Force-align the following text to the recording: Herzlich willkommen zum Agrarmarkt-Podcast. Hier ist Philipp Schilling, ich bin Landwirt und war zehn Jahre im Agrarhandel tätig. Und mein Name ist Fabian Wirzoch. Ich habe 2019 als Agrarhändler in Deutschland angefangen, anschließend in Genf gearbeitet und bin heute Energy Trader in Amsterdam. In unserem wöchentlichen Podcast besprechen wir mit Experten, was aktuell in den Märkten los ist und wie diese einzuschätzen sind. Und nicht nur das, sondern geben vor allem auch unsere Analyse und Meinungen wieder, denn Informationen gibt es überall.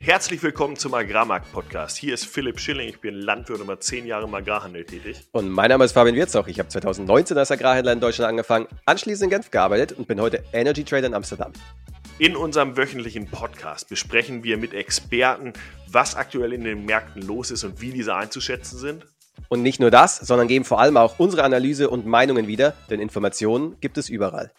Herzlich 0.00 0.40
willkommen 0.44 0.76
zum 0.76 0.94
Agrarmarkt-Podcast. 0.94 1.96
Hier 1.96 2.14
ist 2.14 2.24
Philipp 2.24 2.60
Schilling, 2.60 2.88
ich 2.88 3.00
bin 3.00 3.14
Landwirt 3.14 3.60
und 3.60 3.66
war 3.66 3.80
zehn 3.80 4.06
Jahre 4.06 4.26
im 4.26 4.34
Agrarhandel 4.34 4.84
tätig. 4.84 5.28
Und 5.32 5.50
mein 5.50 5.68
Name 5.70 5.84
ist 5.84 5.92
Fabian 5.92 6.14
Wirzoch. 6.14 6.46
Ich 6.46 6.60
habe 6.60 6.68
2019 6.68 7.36
als 7.36 7.50
Agrarhändler 7.50 7.92
in 7.92 8.00
Deutschland 8.00 8.30
angefangen, 8.30 8.68
anschließend 8.86 9.24
in 9.24 9.30
Genf 9.30 9.50
gearbeitet 9.50 9.92
und 9.92 10.06
bin 10.06 10.20
heute 10.20 10.44
Energy 10.52 10.84
Trader 10.84 11.08
in 11.08 11.14
Amsterdam. 11.14 11.52
In 12.20 12.36
unserem 12.36 12.76
wöchentlichen 12.76 13.26
Podcast 13.28 13.88
besprechen 13.88 14.44
wir 14.44 14.56
mit 14.56 14.72
Experten, 14.72 15.52
was 15.88 16.14
aktuell 16.14 16.52
in 16.52 16.62
den 16.62 16.86
Märkten 16.86 17.20
los 17.22 17.50
ist 17.50 17.64
und 17.64 17.80
wie 17.80 17.90
diese 17.90 18.14
einzuschätzen 18.14 18.78
sind. 18.78 19.04
Und 19.48 19.62
nicht 19.62 19.80
nur 19.80 19.90
das, 19.90 20.16
sondern 20.16 20.46
geben 20.46 20.64
vor 20.64 20.80
allem 20.80 20.96
auch 20.96 21.18
unsere 21.18 21.42
Analyse 21.42 21.90
und 21.90 22.06
Meinungen 22.06 22.46
wieder, 22.46 22.74
denn 22.88 23.00
Informationen 23.00 23.78
gibt 23.80 23.98
es 23.98 24.08
überall. 24.08 24.52